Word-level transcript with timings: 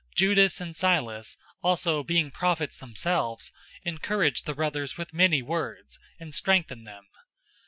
015:032 0.13 0.15
Judas 0.15 0.61
and 0.61 0.75
Silas, 0.75 1.37
also 1.61 2.01
being 2.03 2.31
prophets 2.31 2.75
themselves, 2.75 3.51
encouraged 3.83 4.47
the 4.47 4.55
brothers 4.55 4.97
with 4.97 5.13
many 5.13 5.43
words, 5.43 5.99
and 6.19 6.33
strengthened 6.33 6.87
them. 6.87 7.05